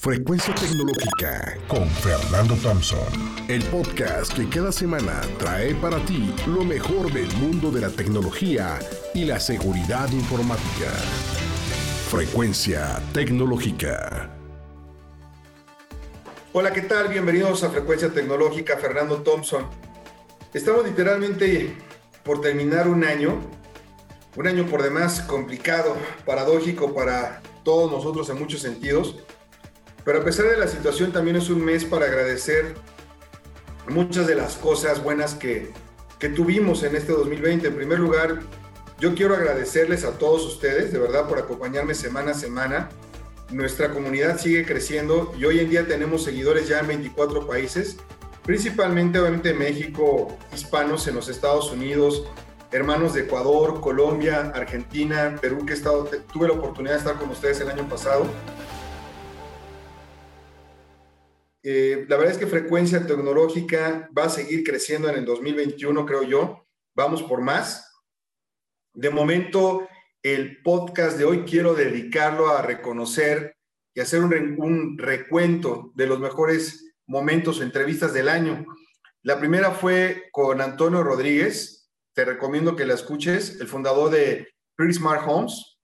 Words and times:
Frecuencia 0.00 0.54
Tecnológica 0.54 1.58
con 1.66 1.88
Fernando 1.88 2.54
Thompson. 2.62 3.00
El 3.48 3.64
podcast 3.64 4.32
que 4.32 4.48
cada 4.48 4.70
semana 4.70 5.22
trae 5.40 5.74
para 5.74 5.98
ti 6.06 6.32
lo 6.46 6.62
mejor 6.62 7.12
del 7.12 7.26
mundo 7.38 7.72
de 7.72 7.80
la 7.80 7.90
tecnología 7.90 8.78
y 9.12 9.24
la 9.24 9.40
seguridad 9.40 10.08
informática. 10.12 10.92
Frecuencia 12.08 13.02
Tecnológica. 13.12 14.30
Hola, 16.52 16.72
¿qué 16.72 16.82
tal? 16.82 17.08
Bienvenidos 17.08 17.64
a 17.64 17.70
Frecuencia 17.70 18.08
Tecnológica, 18.12 18.76
Fernando 18.76 19.22
Thompson. 19.22 19.66
Estamos 20.54 20.86
literalmente 20.86 21.76
por 22.22 22.40
terminar 22.40 22.86
un 22.86 23.02
año, 23.02 23.40
un 24.36 24.46
año 24.46 24.64
por 24.66 24.80
demás 24.80 25.22
complicado, 25.22 25.96
paradójico 26.24 26.94
para 26.94 27.42
todos 27.64 27.90
nosotros 27.90 28.30
en 28.30 28.38
muchos 28.38 28.60
sentidos 28.60 29.16
pero 30.08 30.20
a 30.20 30.24
pesar 30.24 30.46
de 30.46 30.56
la 30.56 30.66
situación, 30.66 31.12
también 31.12 31.36
es 31.36 31.50
un 31.50 31.62
mes 31.62 31.84
para 31.84 32.06
agradecer 32.06 32.76
muchas 33.90 34.26
de 34.26 34.36
las 34.36 34.56
cosas 34.56 35.02
buenas 35.02 35.34
que, 35.34 35.70
que 36.18 36.30
tuvimos 36.30 36.82
en 36.82 36.96
este 36.96 37.12
2020. 37.12 37.66
En 37.66 37.74
primer 37.76 37.98
lugar, 37.98 38.38
yo 38.98 39.14
quiero 39.14 39.34
agradecerles 39.34 40.06
a 40.06 40.12
todos 40.12 40.46
ustedes, 40.46 40.94
de 40.94 40.98
verdad, 40.98 41.28
por 41.28 41.38
acompañarme 41.38 41.94
semana 41.94 42.30
a 42.30 42.34
semana. 42.34 42.88
Nuestra 43.50 43.90
comunidad 43.90 44.40
sigue 44.40 44.64
creciendo 44.64 45.34
y 45.38 45.44
hoy 45.44 45.60
en 45.60 45.68
día 45.68 45.86
tenemos 45.86 46.24
seguidores 46.24 46.68
ya 46.68 46.78
en 46.78 46.86
24 46.86 47.46
países, 47.46 47.98
principalmente 48.44 49.18
obviamente 49.18 49.52
México, 49.52 50.38
hispanos 50.54 51.06
en 51.06 51.16
los 51.16 51.28
Estados 51.28 51.70
Unidos, 51.70 52.24
hermanos 52.72 53.12
de 53.12 53.24
Ecuador, 53.24 53.82
Colombia, 53.82 54.52
Argentina, 54.54 55.36
Perú, 55.38 55.66
que 55.66 55.74
he 55.74 55.76
estado, 55.76 56.08
tuve 56.32 56.48
la 56.48 56.54
oportunidad 56.54 56.94
de 56.94 56.98
estar 57.00 57.16
con 57.16 57.28
ustedes 57.28 57.60
el 57.60 57.68
año 57.68 57.86
pasado. 57.90 58.24
Eh, 61.70 62.06
la 62.08 62.16
verdad 62.16 62.32
es 62.32 62.38
que 62.38 62.46
frecuencia 62.46 63.06
tecnológica 63.06 64.08
va 64.16 64.24
a 64.24 64.30
seguir 64.30 64.64
creciendo 64.64 65.10
en 65.10 65.16
el 65.16 65.26
2021, 65.26 66.06
creo 66.06 66.22
yo. 66.22 66.66
Vamos 66.96 67.22
por 67.22 67.42
más. 67.42 67.94
De 68.94 69.10
momento, 69.10 69.86
el 70.22 70.62
podcast 70.62 71.18
de 71.18 71.26
hoy 71.26 71.44
quiero 71.44 71.74
dedicarlo 71.74 72.48
a 72.48 72.62
reconocer 72.62 73.54
y 73.94 74.00
hacer 74.00 74.22
un, 74.22 74.96
recuento 74.96 75.92
de 75.94 76.06
los 76.06 76.18
mejores 76.20 76.94
momentos 77.06 77.60
o 77.60 77.62
entrevistas 77.62 78.14
del 78.14 78.30
año. 78.30 78.64
La 79.22 79.38
primera 79.38 79.72
fue 79.72 80.30
con 80.32 80.62
Antonio 80.62 81.02
Rodríguez. 81.02 81.90
Te 82.14 82.24
recomiendo 82.24 82.76
que 82.76 82.86
la 82.86 82.94
escuches, 82.94 83.60
el 83.60 83.68
fundador 83.68 84.10
de 84.10 84.48
Pretty 84.74 84.94
Smart 84.94 85.22
Homes, 85.26 85.76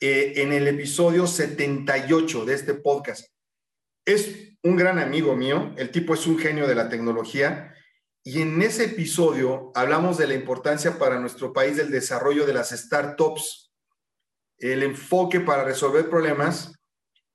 eh, 0.00 0.32
en 0.34 0.52
el 0.52 0.66
episodio 0.66 1.28
78 1.28 2.44
de 2.44 2.54
este 2.54 2.74
podcast. 2.74 3.24
Es 4.04 4.47
un 4.62 4.76
gran 4.76 4.98
amigo 4.98 5.36
mío, 5.36 5.72
el 5.76 5.90
tipo 5.90 6.14
es 6.14 6.26
un 6.26 6.38
genio 6.38 6.66
de 6.66 6.74
la 6.74 6.88
tecnología, 6.88 7.74
y 8.24 8.42
en 8.42 8.60
ese 8.60 8.84
episodio 8.86 9.72
hablamos 9.74 10.18
de 10.18 10.26
la 10.26 10.34
importancia 10.34 10.98
para 10.98 11.18
nuestro 11.20 11.52
país 11.52 11.76
del 11.76 11.90
desarrollo 11.90 12.44
de 12.46 12.52
las 12.52 12.70
startups, 12.70 13.72
el 14.58 14.82
enfoque 14.82 15.40
para 15.40 15.64
resolver 15.64 16.10
problemas 16.10 16.72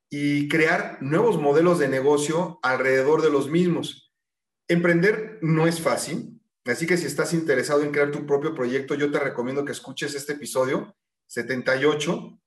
y 0.09 0.47
crear 0.49 0.97
nuevos 1.01 1.39
modelos 1.41 1.79
de 1.79 1.87
negocio 1.87 2.59
alrededor 2.61 3.21
de 3.21 3.31
los 3.31 3.49
mismos. 3.49 4.13
Emprender 4.67 5.39
no 5.41 5.65
es 5.65 5.81
fácil, 5.81 6.39
así 6.65 6.85
que 6.85 6.97
si 6.97 7.07
estás 7.07 7.33
interesado 7.33 7.81
en 7.81 7.91
crear 7.91 8.11
tu 8.11 8.25
propio 8.25 8.53
proyecto, 8.53 8.93
yo 8.93 9.11
te 9.11 9.19
recomiendo 9.19 9.65
que 9.65 9.71
escuches 9.71 10.13
este 10.13 10.33
episodio 10.33 10.95
78 11.27 12.39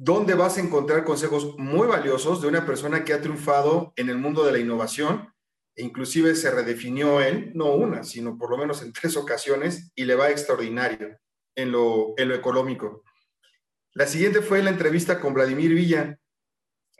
donde 0.00 0.34
vas 0.34 0.56
a 0.56 0.60
encontrar 0.60 1.02
consejos 1.02 1.58
muy 1.58 1.88
valiosos 1.88 2.40
de 2.40 2.46
una 2.46 2.64
persona 2.64 3.04
que 3.04 3.12
ha 3.12 3.20
triunfado 3.20 3.92
en 3.96 4.08
el 4.08 4.16
mundo 4.16 4.44
de 4.44 4.52
la 4.52 4.60
innovación. 4.60 5.34
E 5.74 5.82
inclusive 5.82 6.36
se 6.36 6.52
redefinió 6.52 7.20
él, 7.20 7.50
no 7.54 7.72
una, 7.72 8.04
sino 8.04 8.38
por 8.38 8.48
lo 8.50 8.58
menos 8.58 8.80
en 8.82 8.92
tres 9.00 9.16
ocasiones, 9.16 9.90
y 9.96 10.04
le 10.04 10.14
va 10.14 10.30
extraordinario 10.30 11.18
en 11.56 11.72
lo, 11.72 12.14
en 12.16 12.28
lo 12.28 12.36
económico. 12.36 13.02
La 13.94 14.06
siguiente 14.06 14.40
fue 14.40 14.62
la 14.62 14.70
entrevista 14.70 15.18
con 15.18 15.34
Vladimir 15.34 15.74
Villa, 15.74 16.16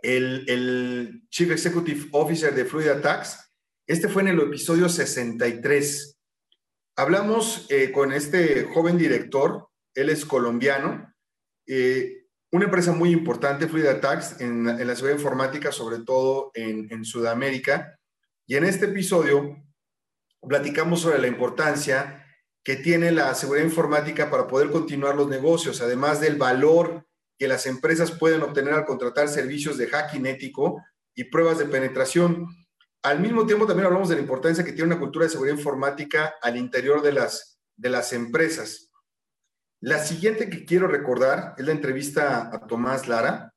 el, 0.02 0.44
el 0.48 1.22
Chief 1.30 1.52
Executive 1.52 2.08
Officer 2.10 2.52
de 2.52 2.64
Fluid 2.64 3.00
Tax. 3.00 3.52
Este 3.86 4.08
fue 4.08 4.22
en 4.22 4.28
el 4.28 4.40
episodio 4.40 4.88
63. 4.88 6.18
Hablamos 6.96 7.66
eh, 7.68 7.92
con 7.92 8.12
este 8.12 8.64
joven 8.64 8.98
director, 8.98 9.68
él 9.94 10.08
es 10.08 10.24
colombiano, 10.24 11.14
eh, 11.68 12.17
una 12.50 12.64
empresa 12.64 12.92
muy 12.92 13.10
importante, 13.10 13.68
Fluid 13.68 13.86
en, 13.86 14.68
en, 14.68 14.86
la 14.86 14.94
seguridad 14.94 15.18
informática, 15.18 15.70
sobre 15.70 15.98
todo 16.00 16.50
en, 16.54 16.90
en, 16.90 17.04
Sudamérica. 17.04 17.98
Y 18.46 18.56
en 18.56 18.64
este 18.64 18.86
episodio 18.86 19.56
platicamos 20.40 21.00
sobre 21.00 21.18
la 21.18 21.26
importancia 21.26 22.24
que 22.64 22.76
tiene 22.76 23.12
la 23.12 23.34
seguridad 23.34 23.64
informática 23.64 24.30
para 24.30 24.46
poder 24.46 24.70
continuar 24.70 25.14
los 25.14 25.28
negocios, 25.28 25.80
además 25.80 26.20
del 26.20 26.36
valor 26.36 27.06
que 27.38 27.48
las 27.48 27.66
empresas 27.66 28.10
pueden 28.10 28.42
obtener 28.42 28.74
al 28.74 28.84
contratar 28.84 29.28
servicios 29.28 29.78
de 29.78 29.86
hacking 29.86 30.26
ético 30.26 30.82
y 31.14 31.24
pruebas 31.24 31.58
de 31.58 31.66
penetración. 31.66 32.46
Al 33.02 33.20
mismo 33.20 33.46
tiempo, 33.46 33.66
también 33.66 33.86
hablamos 33.86 34.08
de 34.08 34.16
la 34.16 34.22
importancia 34.22 34.64
que 34.64 34.72
tiene 34.72 34.92
una 34.92 34.98
cultura 34.98 35.24
de 35.24 35.30
seguridad 35.30 35.56
informática 35.56 36.34
al 36.42 36.56
interior 36.56 37.00
de 37.00 37.12
las, 37.12 37.58
de 37.76 37.90
las 37.90 38.12
empresas. 38.12 38.87
La 39.80 40.04
siguiente 40.04 40.50
que 40.50 40.64
quiero 40.64 40.88
recordar 40.88 41.54
es 41.56 41.64
la 41.64 41.70
entrevista 41.70 42.50
a 42.52 42.66
Tomás 42.66 43.06
Lara 43.06 43.54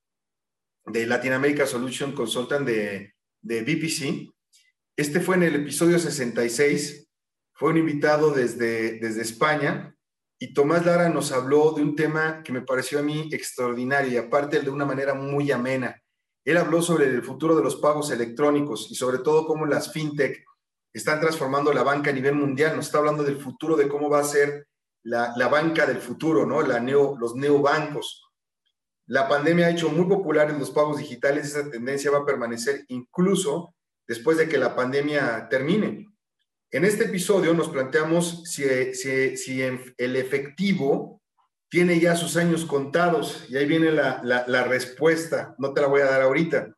de 0.85 1.07
Latin 1.07 1.33
America 1.33 1.65
Solution 1.65 2.11
Consultant 2.11 2.63
de, 2.63 3.15
de 3.41 3.61
BPC. 3.63 4.31
Este 4.95 5.19
fue 5.19 5.37
en 5.37 5.43
el 5.43 5.55
episodio 5.55 5.97
66. 5.97 7.07
Fue 7.53 7.71
un 7.71 7.77
invitado 7.77 8.29
desde, 8.31 8.99
desde 8.99 9.21
España 9.21 9.95
y 10.39 10.53
Tomás 10.53 10.85
Lara 10.85 11.09
nos 11.09 11.31
habló 11.31 11.71
de 11.71 11.81
un 11.81 11.95
tema 11.95 12.43
que 12.43 12.53
me 12.53 12.61
pareció 12.61 12.99
a 12.99 13.03
mí 13.03 13.29
extraordinario 13.31 14.11
y 14.11 14.17
aparte 14.17 14.59
de 14.59 14.69
una 14.69 14.85
manera 14.85 15.15
muy 15.15 15.51
amena. 15.51 16.03
Él 16.45 16.57
habló 16.57 16.83
sobre 16.83 17.05
el 17.05 17.23
futuro 17.23 17.55
de 17.55 17.63
los 17.63 17.77
pagos 17.77 18.11
electrónicos 18.11 18.91
y 18.91 18.95
sobre 18.95 19.19
todo 19.19 19.47
cómo 19.47 19.65
las 19.65 19.91
fintech 19.91 20.43
están 20.93 21.19
transformando 21.19 21.73
la 21.73 21.81
banca 21.81 22.11
a 22.11 22.13
nivel 22.13 22.35
mundial. 22.35 22.75
Nos 22.75 22.85
está 22.85 22.99
hablando 22.99 23.23
del 23.23 23.37
futuro 23.37 23.75
de 23.75 23.87
cómo 23.87 24.07
va 24.07 24.19
a 24.19 24.23
ser 24.23 24.67
la, 25.03 25.47
banca 25.47 25.85
del 25.85 25.97
futuro, 25.97 26.45
¿no? 26.45 26.61
La 26.61 26.79
los 26.79 27.35
neobancos. 27.35 28.29
La 29.07 29.27
pandemia 29.27 29.67
ha 29.67 29.71
hecho 29.71 29.89
muy 29.89 30.05
populares 30.05 30.57
los 30.57 30.71
pagos 30.71 30.97
digitales 30.97 31.47
esa 31.47 31.69
tendencia 31.69 32.11
va 32.11 32.19
a 32.19 32.25
permanecer 32.25 32.85
incluso 32.87 33.75
después 34.07 34.37
de 34.37 34.47
que 34.47 34.57
la 34.57 34.75
pandemia 34.75 35.47
termine. 35.49 36.07
En 36.69 36.85
este 36.85 37.05
episodio 37.05 37.53
nos 37.53 37.69
planteamos 37.69 38.43
si, 38.49 38.63
si, 38.93 39.61
el 39.61 40.15
efectivo 40.15 41.21
tiene 41.69 41.99
ya 41.99 42.15
sus 42.15 42.37
años 42.37 42.65
contados 42.65 43.45
y 43.49 43.57
ahí 43.57 43.65
viene 43.65 43.91
la, 43.91 44.21
la, 44.23 44.63
respuesta, 44.63 45.55
no 45.57 45.73
te 45.73 45.81
la 45.81 45.87
voy 45.87 46.01
a 46.01 46.05
dar 46.05 46.21
ahorita. 46.21 46.73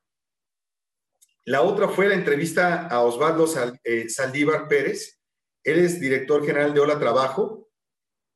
La 1.45 1.61
otra 1.61 1.89
fue 1.89 2.07
la 2.07 2.15
entrevista 2.15 2.87
a 2.87 3.01
Osvaldo 3.01 3.45
eh, 3.83 4.09
Saldívar 4.09 4.67
Pérez. 4.67 5.19
Él 5.63 5.79
es 5.79 5.99
director 5.99 6.45
general 6.45 6.73
de 6.73 6.79
Hola 6.79 6.99
Trabajo 6.99 7.63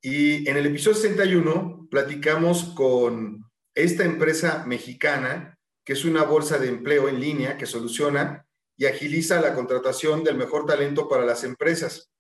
y 0.02 0.48
en 0.48 0.58
el 0.58 0.68
episodio 0.68 0.98
61 0.98 1.88
platicamos 1.90 2.66
con 2.76 3.46
esta 3.74 4.04
empresa 4.04 4.64
mexicana, 4.66 5.58
que 5.84 5.94
es 5.94 6.06
una 6.06 6.24
bolsa 6.24 6.60
de 6.60 6.68
empleo 6.68 7.10
en 7.10 7.20
línea 7.20 7.58
que 7.58 7.66
soluciona 7.66 8.46
y 8.76 8.86
agiliza 8.86 9.42
la 9.42 9.56
contratación 9.56 10.24
del 10.24 10.36
mejor 10.36 10.66
talento 10.66 11.10
para 11.10 11.26
las 11.26 11.44
empresas. 11.44 12.12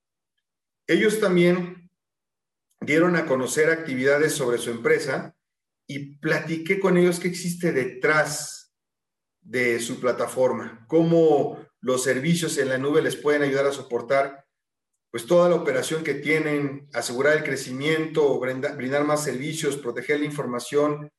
Ellos 0.88 1.20
también 1.20 1.90
dieron 2.82 3.16
a 3.16 3.26
conocer 3.26 3.70
actividades 3.70 4.34
sobre 4.34 4.58
su 4.58 4.72
empresa 4.72 5.36
y 5.88 6.18
platiqué 6.18 6.80
con 6.80 6.98
ellos 6.98 7.20
qué 7.20 7.28
existe 7.28 7.72
detrás 7.72 8.74
de 9.42 9.80
su 9.80 10.00
plataforma, 10.00 10.86
cómo 10.88 11.63
los 11.80 12.04
servicios 12.04 12.57
en 12.57 12.69
la 12.69 12.78
nube 12.78 13.01
les 13.01 13.16
pueden 13.16 13.44
ayudar 13.44 13.68
a 13.68 13.72
soportar 13.72 14.47
pues 15.12 15.25
toda 15.25 15.50
la 15.50 15.56
operación 15.56 16.04
que 16.04 16.15
tienen, 16.15 16.89
asegurar 16.94 17.38
el 17.38 17.44
crecimiento, 17.44 18.39
brindar, 18.39 19.06
más 19.06 19.24
servicios, 19.24 19.77
proteger 19.77 20.19
la 20.19 20.25
información 20.25 21.09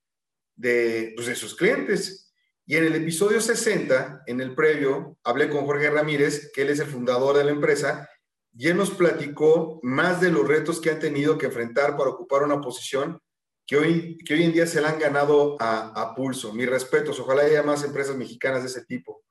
de, 0.57 1.13
pues, 1.17 1.39
sus 1.39 1.55
clientes. 1.57 2.33
Y 2.67 2.77
en 2.77 2.85
el 2.85 2.95
episodio 2.95 3.41
60, 3.41 4.25
en 4.27 4.41
el 4.41 4.55
previo, 4.55 5.19
hablé 5.25 5.49
con 5.49 5.65
Jorge 5.65 5.91
Ramírez, 5.91 6.53
que 6.53 6.63
él 6.63 6.71
es 6.71 6.81
el 6.81 6.87
fundador 6.87 7.37
de 7.37 7.45
la 7.45 7.51
empresa, 7.51 8.09
y 8.55 8.69
él 8.69 8.77
nos 8.77 8.91
platicó 8.91 9.81
más 9.83 10.21
de 10.21 10.31
los 10.31 10.47
retos 10.47 10.81
que 10.81 10.91
han 10.91 10.99
tenido 10.99 11.39
que 11.39 11.47
enfrentar 11.47 11.97
para 11.97 12.11
ocupar 12.11 12.43
una 12.43 12.61
posición 12.61 13.19
que 13.67 13.77
hoy, 13.77 14.19
que 14.19 14.35
hoy 14.35 14.45
en 14.45 14.53
día 14.53 14.67
se 14.67 14.81
la 14.81 14.91
han 14.91 14.99
ganado 14.99 15.57
a, 15.61 15.89
a 15.89 16.15
pulso. 16.15 16.53
Mis 16.53 16.69
respetos, 16.69 17.21
ojalá 17.21 17.43
haya 17.43 17.63
más 17.63 17.85
empresas 17.85 18.17
mexicanas 18.17 18.63
de 18.63 18.69
ese 18.69 18.85
tipo. 18.85 19.23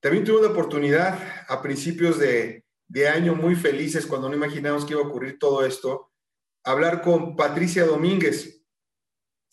También 0.00 0.24
tuve 0.24 0.42
la 0.42 0.48
oportunidad 0.48 1.44
a 1.48 1.60
principios 1.60 2.18
de, 2.18 2.64
de 2.88 3.08
año 3.08 3.34
muy 3.34 3.54
felices 3.54 4.06
cuando 4.06 4.28
no 4.28 4.34
imaginamos 4.34 4.84
que 4.84 4.94
iba 4.94 5.02
a 5.02 5.06
ocurrir 5.06 5.38
todo 5.38 5.64
esto, 5.64 6.10
hablar 6.64 7.02
con 7.02 7.36
Patricia 7.36 7.84
Domínguez. 7.84 8.64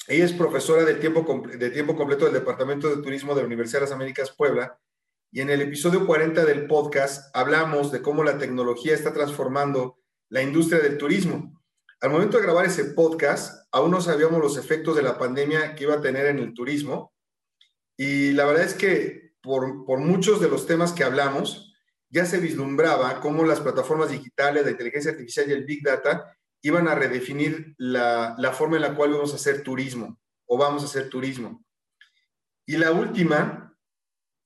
Ella 0.08 0.26
es 0.26 0.34
profesora 0.34 0.84
de 0.86 0.96
tiempo, 0.96 1.44
de 1.48 1.70
tiempo 1.70 1.96
completo 1.96 2.26
del 2.26 2.34
Departamento 2.34 2.90
de 2.90 3.02
Turismo 3.02 3.36
de 3.36 3.42
la 3.42 3.48
Universidad 3.48 3.82
de 3.82 3.86
las 3.86 3.94
Américas 3.94 4.32
Puebla. 4.36 4.80
Y 5.32 5.42
en 5.42 5.50
el 5.50 5.62
episodio 5.62 6.06
40 6.06 6.46
del 6.46 6.66
podcast 6.68 7.36
hablamos 7.36 7.92
de 7.92 8.02
cómo 8.02 8.24
la 8.24 8.38
tecnología 8.38 8.94
está 8.94 9.14
transformando 9.14 10.00
la 10.30 10.42
industria 10.42 10.80
del 10.80 10.98
turismo. 10.98 11.62
Al 12.02 12.12
momento 12.12 12.38
de 12.38 12.44
grabar 12.44 12.66
ese 12.66 12.86
podcast, 12.86 13.68
aún 13.72 13.92
no 13.92 14.00
sabíamos 14.00 14.40
los 14.40 14.58
efectos 14.58 14.96
de 14.96 15.02
la 15.02 15.18
pandemia 15.18 15.76
que 15.76 15.84
iba 15.86 15.96
a 15.96 16.02
tener 16.02 16.28
en 16.28 16.40
el 16.40 16.54
turismo. 16.54 17.14
Y 17.98 18.32
la 18.32 18.46
verdad 18.46 18.64
es 18.64 18.76
que 18.76 19.34
por, 19.42 19.86
por 19.86 20.00
muchos 20.00 20.40
de 20.40 20.50
los 20.50 20.68
temas 20.68 20.94
que 20.94 21.04
hablamos, 21.04 21.75
ya 22.16 22.26
se 22.26 22.38
vislumbraba 22.38 23.20
cómo 23.20 23.44
las 23.44 23.60
plataformas 23.60 24.10
digitales, 24.10 24.64
la 24.64 24.72
inteligencia 24.72 25.12
artificial 25.12 25.50
y 25.50 25.52
el 25.52 25.66
Big 25.66 25.84
Data 25.84 26.34
iban 26.62 26.88
a 26.88 26.96
redefinir 26.96 27.76
la, 27.78 28.54
forma 28.58 28.78
en 28.78 28.84
la 28.84 28.96
cual 28.96 29.12
vamos 29.12 29.34
a 29.34 29.36
hacer 29.36 29.64
turismo 29.64 30.18
o 30.46 30.58
vamos 30.58 30.82
a 30.82 30.86
hacer 30.86 31.10
turismo. 31.10 31.62
Y 32.66 32.78
la 32.78 32.94
última, 32.94 33.78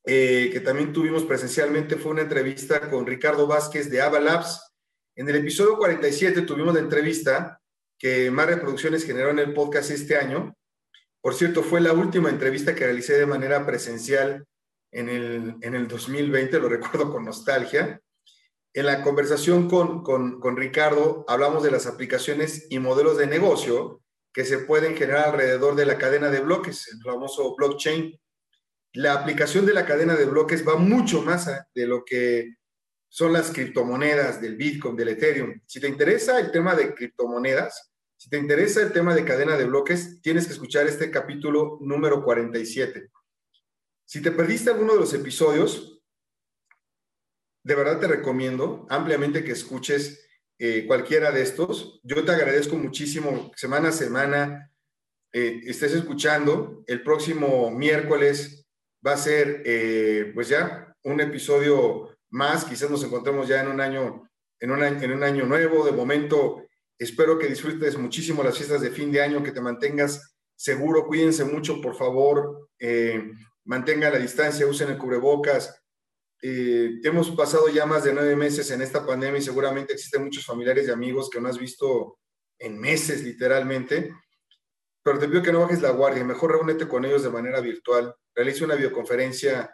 eh, 0.03 0.49
que 0.51 0.61
también 0.61 0.91
tuvimos 0.91 1.25
presencialmente, 1.25 1.97
fue 1.97 2.13
una 2.13 2.23
entrevista 2.23 2.89
con 2.89 3.05
Ricardo 3.05 3.45
Vázquez 3.45 3.91
de 3.91 4.01
Ava 4.01 4.19
Labs. 4.19 4.73
En 5.15 5.29
el 5.29 5.35
episodio 5.35 5.77
47 5.77 6.41
tuvimos 6.41 6.73
la 6.73 6.79
entrevista 6.79 7.61
que 7.99 8.31
más 8.31 8.47
reproducciones 8.47 9.05
generó 9.05 9.29
en 9.29 9.37
el 9.37 9.53
podcast 9.53 9.91
este 9.91 10.17
año. 10.17 10.55
Por 11.21 11.35
cierto, 11.35 11.61
fue 11.61 11.81
la 11.81 11.93
última 11.93 12.31
entrevista 12.31 12.73
que 12.73 12.85
realicé 12.85 13.13
de 13.19 13.27
manera 13.27 13.63
presencial 13.63 14.47
en 14.91 15.09
el, 15.09 15.55
en 15.61 15.75
el 15.75 15.87
2020, 15.87 16.59
lo 16.59 16.69
recuerdo 16.69 17.11
con 17.11 17.25
nostalgia. 17.25 18.01
En 18.73 18.85
la 18.85 19.01
conversación 19.01 19.67
con, 19.67 20.03
con, 20.03 20.57
Ricardo 20.57 21.25
hablamos 21.27 21.63
de 21.63 21.71
las 21.71 21.87
aplicaciones 21.87 22.67
y 22.69 22.79
modelos 22.79 23.17
de 23.17 23.27
negocio 23.27 24.01
que 24.31 24.45
se 24.45 24.59
pueden 24.59 24.95
generar 24.95 25.29
alrededor 25.29 25.75
de 25.75 25.85
la 25.85 25.97
cadena 25.97 26.29
de 26.29 26.39
bloques, 26.39 26.87
el 26.93 27.01
famoso 27.01 27.55
blockchain. 27.55 28.19
La 28.93 29.13
aplicación 29.13 29.65
de 29.65 29.73
la 29.73 29.85
cadena 29.85 30.15
de 30.15 30.25
bloques 30.25 30.67
va 30.67 30.75
mucho 30.75 31.23
más 31.23 31.47
de 31.73 31.87
lo 31.87 32.05
que 32.05 32.55
son 33.07 33.33
las 33.33 33.51
criptomonedas 33.51 34.39
del 34.39 34.55
Bitcoin, 34.55 34.95
del 34.95 35.09
Ethereum. 35.09 35.61
Si 35.65 35.79
te 35.79 35.87
interesa 35.87 36.39
el 36.39 36.51
tema 36.51 36.75
de 36.75 36.93
criptomonedas, 36.93 37.91
si 38.15 38.29
te 38.29 38.37
interesa 38.37 38.81
el 38.81 38.91
tema 38.91 39.15
de 39.15 39.25
cadena 39.25 39.57
de 39.57 39.65
bloques, 39.65 40.21
tienes 40.21 40.45
que 40.45 40.53
escuchar 40.53 40.85
este 40.85 41.09
capítulo 41.09 41.79
número 41.81 42.23
47. 42.23 43.09
Si 44.09 44.23
te 44.23 44.31
perdiste 44.31 44.71
alguno 44.71 44.93
de 44.93 45.01
los 45.01 45.13
episodios, 45.13 46.01
de 47.63 47.75
verdad 47.75 47.99
te 47.99 48.07
recomiendo 48.07 48.87
ampliamente 48.89 49.43
que 49.43 49.51
escuches 49.51 50.27
eh, 50.57 50.87
cualquiera 50.87 51.31
de 51.31 51.43
estos. 51.43 52.01
Yo 52.01 52.25
te 52.25 52.31
agradezco 52.31 52.75
muchísimo, 52.75 53.51
semana 53.55 53.89
a 53.89 53.91
semana, 53.91 54.73
eh, 55.31 55.61
estés 55.63 55.93
escuchando. 55.93 56.83
El 56.87 57.03
próximo 57.03 57.69
miércoles 57.69 58.65
va 59.05 59.13
a 59.13 59.17
ser, 59.17 59.61
eh, 59.63 60.31
pues 60.33 60.49
ya, 60.49 60.91
un 61.03 61.21
episodio 61.21 62.17
más. 62.31 62.65
Quizás 62.65 62.89
nos 62.89 63.03
encontremos 63.03 63.47
ya 63.47 63.61
en 63.61 63.67
un 63.67 63.79
año, 63.79 64.27
en 64.59 64.71
un 64.71 64.81
en 64.81 65.11
un 65.11 65.21
año 65.21 65.45
nuevo. 65.45 65.85
De 65.85 65.91
momento, 65.91 66.65
espero 66.97 67.37
que 67.37 67.45
disfrutes 67.45 67.95
muchísimo 67.95 68.41
las 68.41 68.57
fiestas 68.57 68.81
de 68.81 68.89
fin 68.89 69.11
de 69.11 69.21
año, 69.21 69.43
que 69.43 69.51
te 69.51 69.61
mantengas 69.61 70.35
seguro. 70.55 71.05
Cuídense 71.05 71.45
mucho, 71.45 71.79
por 71.79 71.95
favor. 71.95 72.69
Mantenga 73.65 74.09
la 74.09 74.17
distancia, 74.19 74.67
usen 74.67 74.89
el 74.89 74.97
cubrebocas 74.97 75.79
eh, 76.41 77.01
hemos 77.03 77.31
pasado 77.31 77.67
ya 77.67 77.85
más 77.85 78.05
de 78.05 78.13
nueve 78.13 78.35
meses 78.35 78.71
en 78.71 78.81
esta 78.81 79.05
pandemia 79.05 79.39
y 79.39 79.43
seguramente 79.43 79.93
existen 79.93 80.23
muchos 80.23 80.45
familiares 80.45 80.87
y 80.87 80.91
amigos 80.91 81.29
que 81.29 81.41
no 81.41 81.49
has 81.49 81.57
visto 81.57 82.17
en 82.57 82.79
meses 82.79 83.23
literalmente, 83.23 84.13
pero 85.03 85.19
te 85.19 85.27
pido 85.27 85.41
que 85.41 85.51
no 85.51 85.61
bajes 85.61 85.81
la 85.81 85.91
guardia, 85.91 86.23
mejor 86.23 86.51
reúnete 86.51 86.87
con 86.87 87.03
ellos 87.03 87.23
de 87.23 87.29
manera 87.29 87.59
virtual, 87.59 88.15
realiza 88.33 88.65
una 88.65 88.75
videoconferencia 88.75 89.73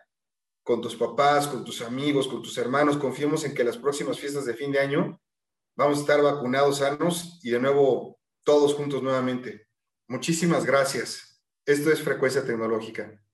con 0.63 0.81
tus 0.81 0.95
papás, 0.95 1.47
con 1.47 1.63
tus 1.63 1.81
amigos, 1.81 2.27
con 2.27 2.41
tus 2.41 2.57
hermanos, 2.57 2.97
confiemos 2.97 3.43
en 3.45 3.53
que 3.53 3.63
las 3.63 3.77
próximas 3.77 4.19
fiestas 4.19 4.45
de 4.45 4.55
fin 4.55 4.71
de 4.71 4.79
año 4.79 5.21
vamos 5.75 5.99
a 5.99 6.01
estar 6.01 6.21
vacunados, 6.21 6.79
sanos 6.79 7.39
y 7.43 7.51
de 7.51 7.59
nuevo 7.59 8.19
todos 8.43 8.73
juntos 8.73 9.03
nuevamente. 9.03 9.67
Muchísimas 10.07 10.65
gracias. 10.65 11.43
Esto 11.65 11.91
es 11.91 12.01
Frecuencia 12.01 12.43
Tecnológica. 12.43 13.24